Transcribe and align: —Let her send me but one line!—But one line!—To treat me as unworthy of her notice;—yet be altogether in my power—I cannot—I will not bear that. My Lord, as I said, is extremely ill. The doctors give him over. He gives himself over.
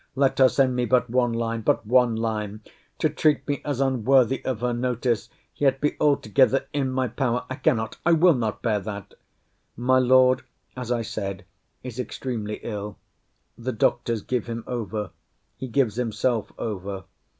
—Let 0.15 0.39
her 0.39 0.49
send 0.49 0.75
me 0.75 0.85
but 0.85 1.11
one 1.11 1.31
line!—But 1.31 1.85
one 1.85 2.15
line!—To 2.15 3.07
treat 3.07 3.47
me 3.47 3.61
as 3.63 3.79
unworthy 3.79 4.43
of 4.43 4.61
her 4.61 4.73
notice;—yet 4.73 5.79
be 5.79 5.95
altogether 6.01 6.65
in 6.73 6.89
my 6.91 7.07
power—I 7.07 7.53
cannot—I 7.57 8.13
will 8.13 8.33
not 8.33 8.63
bear 8.63 8.79
that. 8.79 9.13
My 9.77 9.99
Lord, 9.99 10.41
as 10.75 10.91
I 10.91 11.03
said, 11.03 11.45
is 11.83 11.99
extremely 11.99 12.61
ill. 12.63 12.97
The 13.59 13.73
doctors 13.73 14.23
give 14.23 14.47
him 14.47 14.63
over. 14.65 15.11
He 15.55 15.67
gives 15.67 15.97
himself 15.97 16.51
over. 16.57 17.03